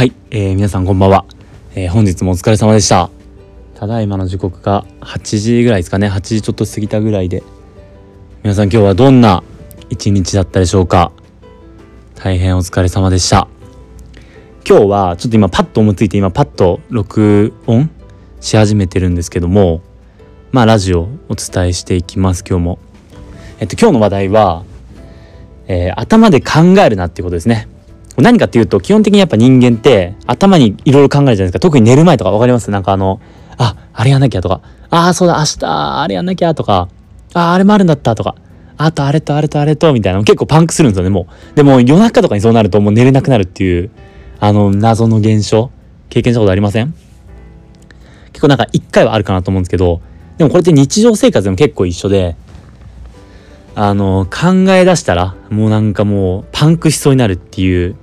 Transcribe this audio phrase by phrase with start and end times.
[0.00, 1.26] はい、えー、皆さんこんばんは、
[1.74, 3.10] えー、本日もお疲れ様でした。
[3.74, 6.08] ただいまの時刻が8時ぐらいですかね。
[6.08, 7.42] 8時ちょっと過ぎたぐらいで。
[8.42, 9.44] 皆さん今日はどんな
[9.90, 11.12] 一日だったでしょうか。
[12.14, 13.46] 大変お疲れ様でした。
[14.66, 17.90] 今日はちょっと今パッと思いついて今パッと録音
[18.40, 19.82] し始めてるんですけども
[20.50, 22.78] まあラジオお伝えしていきます今日も。
[23.58, 24.64] えっと今日の話題は、
[25.66, 27.68] えー、頭で考えるなっていうことですね。
[28.20, 31.60] 何かっていうと基本的にやっぱ人間って頭にいろいろ考えるじゃないですか。
[31.60, 32.70] 特に寝る前とか分かります？
[32.70, 33.20] なんかあの
[33.58, 34.60] ああれやんなきゃとか。
[34.90, 36.88] ああそうだ明日あれやんなきゃとか。
[37.34, 38.34] ああれもあるんだったとか。
[38.76, 40.18] あとあれとあれとあれとみたいな。
[40.18, 41.56] の結構パンクするんですよねもう。
[41.56, 43.90] でも夜中とかにそうなるともう寝れなくなるっていう
[44.40, 45.70] あの謎の現象。
[46.08, 46.92] 経験したことありません？
[48.32, 50.00] 結構なんか一回はあるかなと思うんですけど
[50.38, 52.34] でもこれって日常生活でも結構一緒で
[53.76, 57.94] あの考え出したらもうなんかもうパンクしそうになるっていう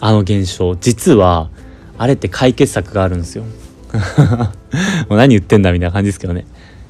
[0.00, 1.50] あの現象実は
[1.98, 3.44] あれって解決策があるんですよ。
[5.08, 6.46] もう何言ってんだみたいな感じですけどね。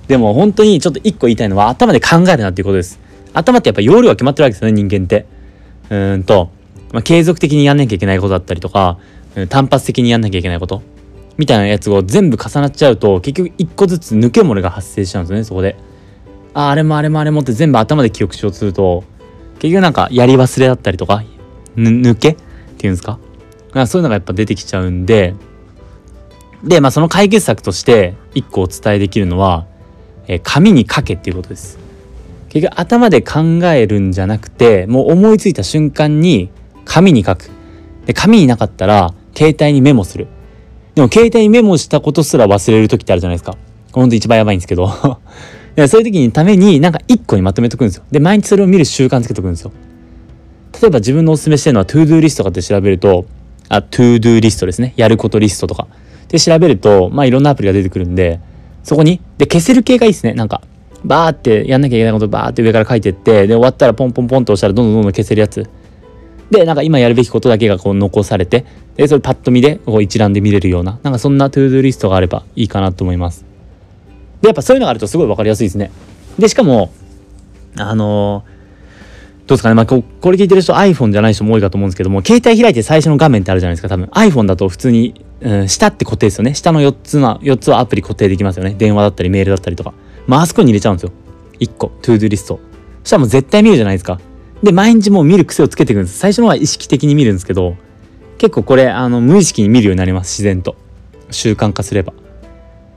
[0.06, 3.00] でも本当にちょっと一個言いたいのは頭で考えるなっていうことです。
[3.32, 5.26] 頭ってやっぱ容量が決まってるわけですよね人間って。
[5.90, 6.50] うんと、
[6.92, 8.98] まあ、継続的にやんなきゃいけないことだったりとか
[9.48, 10.82] 単発的にやんなきゃいけないこと。
[11.38, 15.76] みたいなやつを全部重なっちゃうと結局一個ずつ抜け漏れが発生しちゃうんですよねそこで。
[16.52, 19.04] ああれもあれもあれもって全部頭で記憶しようとすると
[19.58, 21.22] 結局なんかやり忘れだったりとか
[21.76, 22.36] 抜け
[22.86, 23.18] いうんですか？
[23.86, 25.34] そういうのがやっぱ出てきちゃうんで
[26.64, 29.66] でまあその解決策として一個お伝えできるのは、
[30.26, 31.78] えー、紙に書けっていうことです。
[32.48, 36.50] 結局頭で考えるんじゃなくてもう思いついた瞬間に
[36.84, 37.48] 紙に書く。
[38.06, 40.26] で紙になかったら携帯にメモする。
[40.96, 43.56] でも携帯にメモしたことすら忘れる時ってあるじゃないですか。
[43.92, 44.88] ほんと一番やばいんですけど。
[45.88, 48.02] そういう時にためになんか一個にまとめとくんですよ。
[48.10, 49.72] で、毎日それを見る習慣つけとくんですよ。
[50.80, 53.26] 例えば自分のおすすめしてるのは ToDo リストとかって調べると、
[53.68, 54.94] あ、ToDo リストですね。
[54.96, 55.86] やることリストとか。
[56.28, 58.40] で、調べると、まあいろんなアプリが出てくるんで、
[58.82, 60.32] そこに、で、消せる系がいいですね。
[60.32, 60.62] なんか、
[61.04, 65.68] バーってやんなきゃいけないことバーって上から書いてって、で、終わったらポンポンポンと押したらどんどんどんどん消せるやつ。
[66.50, 68.64] で、なんか今やるべきことだけがこう残されて、
[68.96, 73.44] で、それパッと見で、こう一覧で見れるような、なんかそんな ToDo リストがあればいいかなと思います。
[74.40, 75.90] で、やっぱそういうのがあるとすごい分かりやすいですね。
[76.38, 76.92] で、しかも、
[77.76, 78.44] あの
[79.50, 84.06] どうですかね、まあ、ここれ聞いてる人 iPhone じゃない人も多いかと思うんですけども、携帯開いて最初の画面ってあるじゃないですか、多分。
[84.06, 86.54] iPhone だと普通に、うん、下って固定ですよね。
[86.54, 88.76] 下の4つの、4つはアプリ固定できますよね。
[88.78, 89.92] 電話だったりメールだったりとか。
[90.28, 91.12] まあ、あそこに入れちゃうんですよ。
[91.58, 92.60] 1個、 ToDo リスト。
[93.02, 94.20] そしたらもう絶対見るじゃないですか。
[94.62, 96.16] で、毎日もう見る癖をつけていくんです。
[96.16, 97.74] 最初のは意識的に見るんですけど、
[98.38, 100.76] 結構これ、あの、無意識に見るようになります、自然と。
[101.32, 102.12] 習慣化すれば。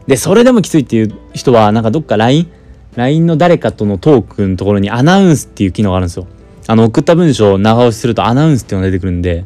[0.06, 2.48] で、それでもきついっていう人は、なんかどっか LINE、
[2.96, 6.28] LINE の誰かとのトークのところにアナウンスっていう機能があるんですよ。
[6.68, 9.46] あの、送った文章を長押しするとアナウンスっていうのが出てくるんで、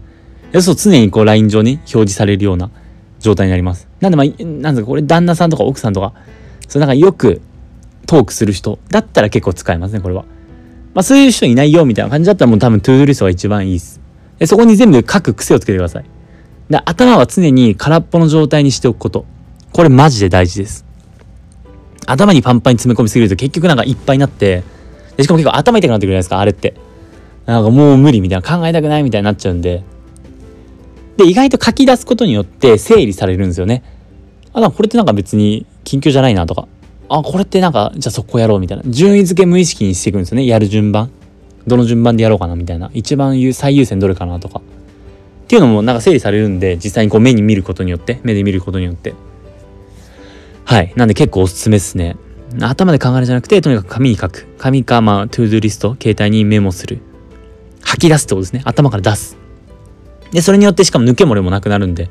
[0.61, 2.69] そう常にこう LINE 上に表示されるような
[3.19, 3.87] 状態になります。
[3.99, 6.13] なんでまあ、なんですか、これ旦那さんとか奥さんとか、
[6.67, 7.41] そうなんかよく
[8.05, 10.25] トークする人だったら結構使えますね、これは。
[10.93, 13.99] まあそういう人いないよみたいな感じだったらもう多分トゥードリストが一番いいです。
[14.39, 16.05] でそこに全部書く癖をつけてください。
[16.69, 19.25] で頭は常に空っぽの状態にしておくこと。
[19.73, 20.87] これマジで大事です。
[22.07, 24.63] 頭にパンパンに詰め込みすぎると結局なんかいっぱいになって
[25.17, 26.73] でしかも結構頭痛くなってくるじゃないですかあれって
[27.47, 29.83] なんかもう無理みたいな考えたくないみたいになっちゃうんで。
[31.15, 33.83] で意外と書き出すことによって整理されるんですよね。
[34.53, 36.67] あこれってなんか別に緊急じゃないなとか。
[37.09, 38.83] あこれってなんかじゃあそこやろうみたいな。
[38.85, 40.45] 順位付け無意識にしていくんですよね。
[40.45, 41.09] やる順番。
[41.65, 42.91] どの順番でやろうかなみたいな。
[42.93, 44.59] 一番最優先どれかなとか。
[44.59, 49.15] っていうのもなんか整理されるんで実際にこう目に見ることによって目で見ることによって。
[50.65, 50.91] はい。
[50.97, 52.17] なんで結構おすすめですね。
[52.61, 54.47] 頭で考えるじゃなくて、とにかく紙に書く。
[54.57, 56.99] 紙か、まあ、トゥードゥリスト、携帯にメモする。
[57.87, 58.61] 吐き出すってことですね。
[58.65, 59.37] 頭から出す。
[60.31, 62.09] で、それによってしかも抜け漏れもなくなるんで、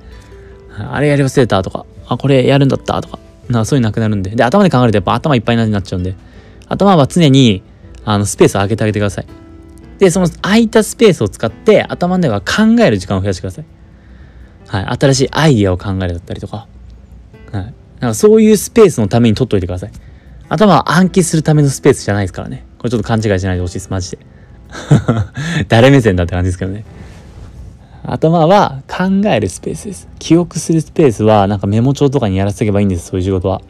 [0.75, 4.31] あれやり忘れたとか、あ、これやるんだったとか、なかそういうのなくなるんで。
[4.31, 6.15] で、頭で考えるとやっぱ頭いっぱいになっちゃうんで、
[6.67, 7.63] 頭は常に、
[8.07, 9.27] あの、スペースを空けてあげてください。
[9.99, 13.65] で、その空いたスペースを使って、頭の中は考える時間を増やしてください。
[14.69, 14.99] はい。
[14.99, 16.67] 新しいアイディアを考えるだったりとか、
[17.53, 17.75] はい。
[18.01, 19.91] なんかそういうスペースのために取っといてください。
[20.49, 22.65] 頭は暗記するためのスペースじゃないですからね。
[22.79, 24.19] これちょっと勘違いしないでほしいです、マジで。
[25.69, 26.85] 誰目線だって感じですけどね。
[28.05, 30.09] 頭は考えるスペースです。
[30.19, 33.61] 記憶するスペースはなんかメモ帳とかにやらせておけばいいんです、そういう仕事は。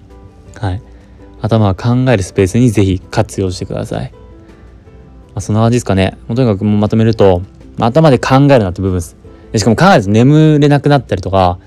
[0.58, 0.82] はい。
[1.41, 4.12] 頭は考えるスペースにぜひ活用してください。
[4.12, 4.19] ま
[5.37, 6.17] あ、そんな感じですかね。
[6.29, 7.43] とにかくまとめると、
[7.79, 9.17] 頭で考えるなって部分です。
[9.53, 11.58] でしかも考えると眠れなくなったりとか、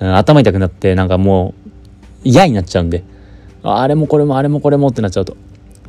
[0.00, 1.70] うん、頭痛くなってなんかもう
[2.24, 3.02] 嫌になっちゃうんで
[3.62, 5.36] あれもこれもあれもこれもってなっちゃうと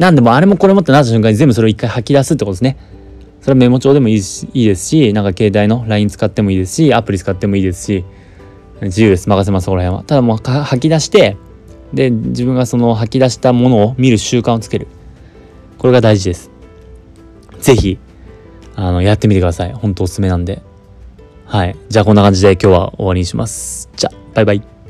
[0.01, 2.77] なんでもあれもこれもってなった瞬間に全部それを一回吐き出すってことですね
[3.39, 8.03] それはメモ帳でもいいしいいですしなんか携帯の LINE 使ってもいいですしアプリ使ってもいいですし
[8.81, 9.30] 自由です。
[9.30, 10.03] 任せます、そこら辺は。
[10.03, 11.38] ただもう吐き出して、
[11.94, 14.88] で、自分がその吐き出したものを見る習慣をつける。
[15.77, 16.51] これが大事です。
[17.59, 18.00] ぜひ、
[18.75, 19.74] あの、やってみてください。
[19.74, 20.62] 本当おすすめなんで。
[21.45, 21.75] はい。
[21.89, 23.89] じゃあこんな感じで今日は終わりにします。
[23.95, 24.80] じゃあ、バイバイ。